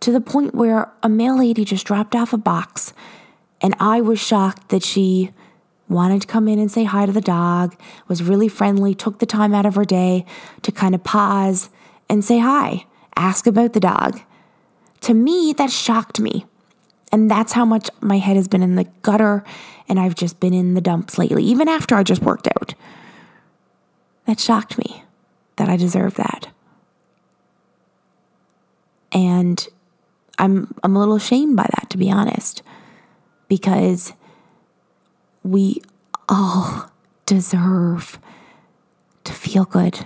to 0.00 0.12
the 0.12 0.20
point 0.20 0.54
where 0.54 0.92
a 1.02 1.08
mail 1.08 1.38
lady 1.38 1.64
just 1.64 1.86
dropped 1.86 2.14
off 2.14 2.32
a 2.32 2.38
box 2.38 2.92
and 3.60 3.74
I 3.80 4.00
was 4.00 4.20
shocked 4.20 4.68
that 4.68 4.82
she 4.82 5.30
wanted 5.88 6.22
to 6.22 6.26
come 6.26 6.48
in 6.48 6.58
and 6.58 6.70
say 6.70 6.84
hi 6.84 7.06
to 7.06 7.12
the 7.12 7.20
dog, 7.20 7.74
was 8.08 8.22
really 8.22 8.48
friendly, 8.48 8.94
took 8.94 9.18
the 9.18 9.26
time 9.26 9.54
out 9.54 9.66
of 9.66 9.74
her 9.74 9.84
day 9.84 10.26
to 10.62 10.72
kind 10.72 10.94
of 10.94 11.04
pause 11.04 11.70
and 12.08 12.24
say 12.24 12.38
hi, 12.38 12.86
ask 13.16 13.46
about 13.46 13.72
the 13.72 13.80
dog. 13.80 14.20
To 15.02 15.14
me, 15.14 15.54
that 15.56 15.70
shocked 15.70 16.20
me. 16.20 16.46
And 17.14 17.30
that's 17.30 17.52
how 17.52 17.64
much 17.64 17.88
my 18.00 18.18
head 18.18 18.34
has 18.34 18.48
been 18.48 18.60
in 18.60 18.74
the 18.74 18.88
gutter 19.02 19.44
and 19.88 20.00
I've 20.00 20.16
just 20.16 20.40
been 20.40 20.52
in 20.52 20.74
the 20.74 20.80
dumps 20.80 21.16
lately, 21.16 21.44
even 21.44 21.68
after 21.68 21.94
I 21.94 22.02
just 22.02 22.22
worked 22.22 22.48
out. 22.48 22.74
That 24.26 24.40
shocked 24.40 24.78
me 24.78 25.04
that 25.54 25.68
I 25.68 25.76
deserve 25.76 26.14
that. 26.14 26.48
And 29.12 29.64
I'm 30.38 30.74
I'm 30.82 30.96
a 30.96 30.98
little 30.98 31.14
ashamed 31.14 31.54
by 31.54 31.68
that 31.78 31.88
to 31.90 31.98
be 31.98 32.10
honest 32.10 32.64
because 33.46 34.12
we 35.44 35.82
all 36.28 36.90
deserve 37.26 38.18
to 39.22 39.32
feel 39.32 39.66
good, 39.66 40.04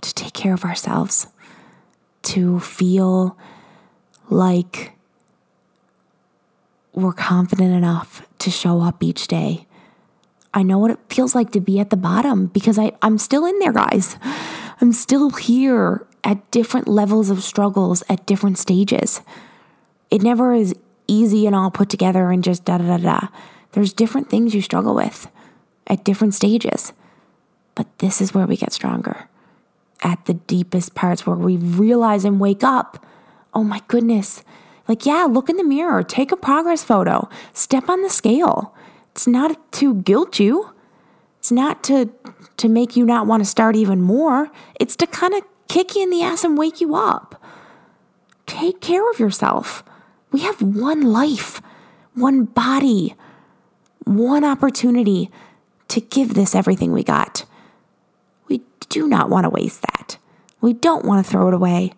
to 0.00 0.14
take 0.14 0.32
care 0.32 0.54
of 0.54 0.64
ourselves, 0.64 1.26
to 2.22 2.58
feel 2.60 3.36
like 4.30 4.95
we're 6.96 7.12
confident 7.12 7.72
enough 7.72 8.26
to 8.38 8.50
show 8.50 8.80
up 8.80 9.02
each 9.02 9.28
day. 9.28 9.66
I 10.52 10.62
know 10.62 10.78
what 10.78 10.90
it 10.90 10.98
feels 11.08 11.34
like 11.34 11.52
to 11.52 11.60
be 11.60 11.78
at 11.78 11.90
the 11.90 11.96
bottom 11.96 12.46
because 12.46 12.78
I, 12.78 12.92
I'm 13.02 13.18
still 13.18 13.46
in 13.46 13.58
there, 13.60 13.72
guys. 13.72 14.16
I'm 14.80 14.92
still 14.92 15.30
here 15.30 16.06
at 16.24 16.50
different 16.50 16.88
levels 16.88 17.30
of 17.30 17.42
struggles 17.44 18.02
at 18.08 18.26
different 18.26 18.58
stages. 18.58 19.20
It 20.10 20.22
never 20.22 20.52
is 20.52 20.74
easy 21.06 21.46
and 21.46 21.54
all 21.54 21.70
put 21.70 21.88
together 21.88 22.30
and 22.30 22.42
just 22.42 22.64
da 22.64 22.78
da 22.78 22.96
da 22.96 23.20
da. 23.20 23.28
There's 23.72 23.92
different 23.92 24.28
things 24.28 24.54
you 24.54 24.62
struggle 24.62 24.94
with 24.94 25.30
at 25.86 26.02
different 26.02 26.34
stages. 26.34 26.92
But 27.74 27.86
this 27.98 28.20
is 28.20 28.34
where 28.34 28.46
we 28.46 28.56
get 28.56 28.72
stronger. 28.72 29.28
At 30.02 30.24
the 30.24 30.34
deepest 30.34 30.94
parts 30.94 31.26
where 31.26 31.36
we 31.36 31.56
realize 31.56 32.24
and 32.24 32.40
wake 32.40 32.64
up 32.64 33.06
oh 33.56 33.64
my 33.64 33.80
goodness. 33.88 34.44
Like, 34.88 35.04
yeah, 35.04 35.24
look 35.24 35.48
in 35.48 35.56
the 35.56 35.64
mirror, 35.64 36.02
take 36.02 36.32
a 36.32 36.36
progress 36.36 36.84
photo, 36.84 37.28
step 37.52 37.88
on 37.88 38.02
the 38.02 38.10
scale. 38.10 38.74
It's 39.12 39.26
not 39.26 39.72
to 39.72 39.94
guilt 39.94 40.38
you. 40.38 40.70
It's 41.38 41.50
not 41.50 41.82
to 41.84 42.10
to 42.56 42.68
make 42.68 42.96
you 42.96 43.04
not 43.04 43.26
want 43.26 43.42
to 43.42 43.48
start 43.48 43.76
even 43.76 44.00
more. 44.00 44.50
It's 44.80 44.96
to 44.96 45.06
kind 45.06 45.34
of 45.34 45.42
kick 45.68 45.94
you 45.94 46.02
in 46.02 46.10
the 46.10 46.22
ass 46.22 46.44
and 46.44 46.56
wake 46.56 46.80
you 46.80 46.94
up. 46.94 47.42
Take 48.46 48.80
care 48.80 49.08
of 49.10 49.18
yourself. 49.18 49.84
We 50.32 50.40
have 50.40 50.60
one 50.62 51.02
life, 51.02 51.60
one 52.14 52.44
body, 52.44 53.14
one 54.04 54.44
opportunity 54.44 55.30
to 55.88 56.00
give 56.00 56.34
this 56.34 56.54
everything 56.54 56.92
we 56.92 57.02
got. 57.02 57.44
We 58.48 58.62
do 58.88 59.06
not 59.06 59.30
want 59.30 59.44
to 59.44 59.50
waste 59.50 59.82
that. 59.82 60.18
We 60.60 60.72
don't 60.72 61.04
want 61.04 61.24
to 61.24 61.30
throw 61.30 61.48
it 61.48 61.54
away. 61.54 61.92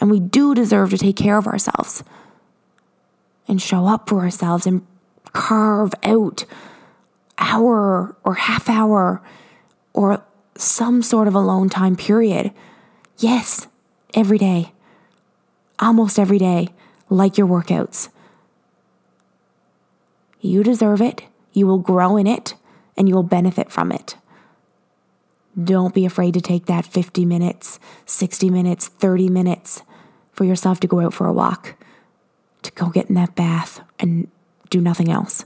And 0.00 0.10
we 0.10 0.18
do 0.18 0.54
deserve 0.54 0.90
to 0.90 0.98
take 0.98 1.16
care 1.16 1.36
of 1.36 1.46
ourselves 1.46 2.02
and 3.46 3.60
show 3.60 3.86
up 3.86 4.08
for 4.08 4.20
ourselves 4.20 4.66
and 4.66 4.86
carve 5.32 5.92
out 6.02 6.44
hour 7.38 8.16
or 8.24 8.34
half 8.34 8.68
hour 8.68 9.22
or 9.92 10.24
some 10.56 11.02
sort 11.02 11.28
of 11.28 11.34
alone 11.34 11.68
time 11.68 11.96
period. 11.96 12.52
Yes, 13.18 13.66
every 14.14 14.38
day, 14.38 14.72
almost 15.78 16.18
every 16.18 16.38
day, 16.38 16.68
like 17.08 17.36
your 17.36 17.46
workouts. 17.46 18.08
You 20.40 20.62
deserve 20.62 21.02
it. 21.02 21.22
You 21.52 21.66
will 21.66 21.78
grow 21.78 22.16
in 22.16 22.26
it 22.26 22.54
and 22.96 23.08
you 23.08 23.14
will 23.14 23.22
benefit 23.22 23.70
from 23.70 23.92
it. 23.92 24.16
Don't 25.62 25.94
be 25.94 26.06
afraid 26.06 26.34
to 26.34 26.40
take 26.40 26.66
that 26.66 26.86
50 26.86 27.24
minutes, 27.24 27.78
60 28.06 28.50
minutes, 28.50 28.88
30 28.88 29.28
minutes 29.28 29.82
for 30.40 30.46
yourself 30.46 30.80
to 30.80 30.86
go 30.86 31.00
out 31.00 31.12
for 31.12 31.26
a 31.26 31.32
walk, 31.34 31.74
to 32.62 32.72
go 32.72 32.88
get 32.88 33.10
in 33.10 33.14
that 33.14 33.34
bath 33.34 33.82
and 33.98 34.26
do 34.70 34.80
nothing 34.80 35.10
else, 35.10 35.44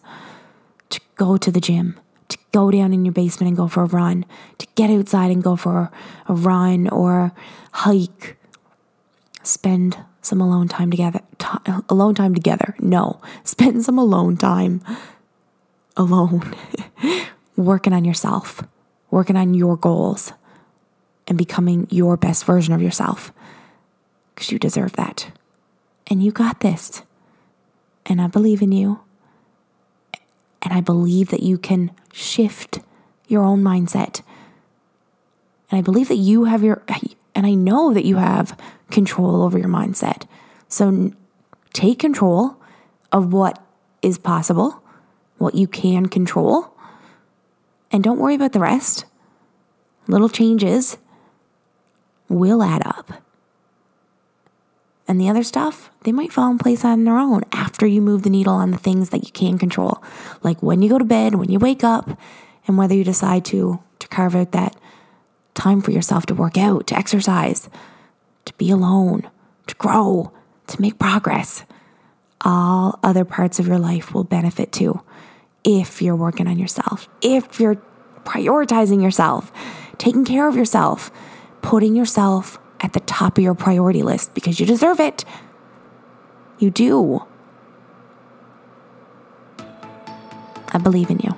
to 0.88 1.00
go 1.16 1.36
to 1.36 1.50
the 1.50 1.60
gym, 1.60 1.98
to 2.28 2.38
go 2.52 2.70
down 2.70 2.92
in 2.92 3.04
your 3.04 3.10
basement 3.10 3.48
and 3.48 3.56
go 3.56 3.66
for 3.66 3.82
a 3.82 3.86
run, 3.86 4.24
to 4.58 4.68
get 4.76 4.90
outside 4.90 5.32
and 5.32 5.42
go 5.42 5.56
for 5.56 5.90
a 6.28 6.32
run 6.32 6.88
or 6.90 7.32
hike. 7.72 8.36
Spend 9.42 9.98
some 10.22 10.40
alone 10.40 10.68
time 10.68 10.92
together. 10.92 11.22
T- 11.40 11.72
alone 11.88 12.14
time 12.14 12.32
together. 12.32 12.76
No, 12.78 13.20
spend 13.42 13.84
some 13.84 13.98
alone 13.98 14.36
time 14.36 14.80
alone, 15.96 16.54
working 17.56 17.92
on 17.92 18.04
yourself, 18.04 18.62
working 19.10 19.34
on 19.34 19.54
your 19.54 19.76
goals, 19.76 20.32
and 21.26 21.36
becoming 21.36 21.88
your 21.90 22.16
best 22.16 22.44
version 22.44 22.72
of 22.72 22.80
yourself. 22.80 23.32
Because 24.34 24.50
you 24.50 24.58
deserve 24.58 24.92
that. 24.94 25.30
And 26.06 26.22
you 26.22 26.32
got 26.32 26.60
this. 26.60 27.02
And 28.06 28.20
I 28.20 28.26
believe 28.26 28.62
in 28.62 28.72
you. 28.72 29.00
And 30.62 30.72
I 30.72 30.80
believe 30.80 31.28
that 31.28 31.42
you 31.42 31.58
can 31.58 31.90
shift 32.12 32.80
your 33.28 33.42
own 33.42 33.62
mindset. 33.62 34.22
And 35.70 35.78
I 35.78 35.82
believe 35.82 36.08
that 36.08 36.16
you 36.16 36.44
have 36.44 36.62
your, 36.62 36.82
and 37.34 37.46
I 37.46 37.54
know 37.54 37.92
that 37.94 38.04
you 38.04 38.16
have 38.16 38.58
control 38.90 39.42
over 39.42 39.58
your 39.58 39.68
mindset. 39.68 40.26
So 40.68 41.12
take 41.72 41.98
control 41.98 42.56
of 43.12 43.32
what 43.32 43.64
is 44.02 44.18
possible, 44.18 44.82
what 45.38 45.54
you 45.54 45.66
can 45.66 46.06
control, 46.06 46.74
and 47.90 48.02
don't 48.02 48.18
worry 48.18 48.34
about 48.34 48.52
the 48.52 48.60
rest. 48.60 49.04
Little 50.06 50.28
changes 50.28 50.98
will 52.28 52.62
add 52.62 52.86
up. 52.86 53.23
And 55.06 55.20
the 55.20 55.28
other 55.28 55.42
stuff, 55.42 55.90
they 56.04 56.12
might 56.12 56.32
fall 56.32 56.50
in 56.50 56.58
place 56.58 56.84
on 56.84 57.04
their 57.04 57.18
own 57.18 57.42
after 57.52 57.86
you 57.86 58.00
move 58.00 58.22
the 58.22 58.30
needle 58.30 58.54
on 58.54 58.70
the 58.70 58.78
things 58.78 59.10
that 59.10 59.24
you 59.24 59.32
can 59.32 59.58
control. 59.58 60.02
Like 60.42 60.62
when 60.62 60.80
you 60.80 60.88
go 60.88 60.98
to 60.98 61.04
bed, 61.04 61.34
when 61.34 61.50
you 61.50 61.58
wake 61.58 61.84
up, 61.84 62.18
and 62.66 62.78
whether 62.78 62.94
you 62.94 63.04
decide 63.04 63.44
to 63.46 63.80
to 63.98 64.08
carve 64.08 64.34
out 64.34 64.52
that 64.52 64.76
time 65.54 65.80
for 65.80 65.92
yourself 65.92 66.26
to 66.26 66.34
work 66.34 66.58
out, 66.58 66.86
to 66.88 66.96
exercise, 66.96 67.68
to 68.44 68.52
be 68.54 68.70
alone, 68.70 69.28
to 69.66 69.74
grow, 69.76 70.32
to 70.66 70.80
make 70.80 70.98
progress. 70.98 71.64
All 72.40 72.98
other 73.02 73.24
parts 73.24 73.58
of 73.58 73.66
your 73.66 73.78
life 73.78 74.12
will 74.12 74.24
benefit 74.24 74.72
too 74.72 75.00
if 75.62 76.02
you're 76.02 76.16
working 76.16 76.46
on 76.46 76.58
yourself, 76.58 77.08
if 77.22 77.58
you're 77.58 77.80
prioritizing 78.24 79.02
yourself, 79.02 79.52
taking 79.96 80.24
care 80.24 80.48
of 80.48 80.56
yourself, 80.56 81.10
putting 81.62 81.94
yourself 81.94 82.58
at 82.84 82.92
the 82.92 83.00
top 83.00 83.38
of 83.38 83.42
your 83.42 83.54
priority 83.54 84.02
list 84.02 84.34
because 84.34 84.60
you 84.60 84.66
deserve 84.66 85.00
it. 85.00 85.24
You 86.58 86.70
do. 86.70 87.24
I 90.68 90.78
believe 90.78 91.08
in 91.08 91.18
you. 91.20 91.34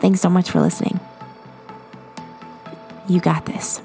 Thanks 0.00 0.20
so 0.20 0.28
much 0.28 0.50
for 0.50 0.60
listening. 0.60 0.98
You 3.08 3.20
got 3.20 3.46
this. 3.46 3.80